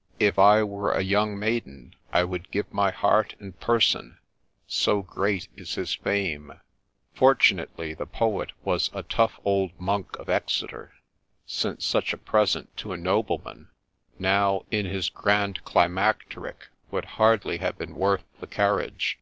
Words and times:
'If 0.20 0.38
I 0.38 0.62
were 0.62 0.92
a 0.92 1.02
young 1.02 1.36
maiden, 1.36 1.96
I 2.12 2.22
would 2.22 2.52
give 2.52 2.72
my 2.72 2.92
heart 2.92 3.34
and 3.40 3.58
person, 3.58 4.18
So 4.68 5.02
great 5.02 5.48
is 5.56 5.74
his 5.74 5.92
fame 5.96 6.46
1' 6.46 6.60
Fortunately 7.16 7.92
the 7.92 8.06
poet 8.06 8.52
was 8.62 8.88
a 8.94 9.02
tough 9.02 9.40
old 9.44 9.72
monk 9.80 10.16
of 10.20 10.28
Exeter; 10.28 10.92
since 11.44 11.84
such 11.84 12.12
a 12.12 12.16
present 12.18 12.76
to 12.76 12.92
a 12.92 12.96
nobleman, 12.96 13.68
now 14.16 14.64
in 14.70 14.86
his 14.86 15.08
grand 15.10 15.64
climacteric, 15.64 16.68
would 16.92 17.04
hardly 17.18 17.56
have 17.56 17.76
been 17.76 17.96
worth 17.96 18.22
the 18.38 18.46
carriage. 18.46 19.18